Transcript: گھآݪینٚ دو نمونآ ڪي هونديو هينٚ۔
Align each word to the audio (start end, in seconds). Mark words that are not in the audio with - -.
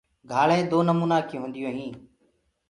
گھآݪینٚ 0.31 0.69
دو 0.71 0.79
نمونآ 0.87 1.17
ڪي 1.29 1.35
هونديو 1.41 1.67
هينٚ۔ 1.75 1.95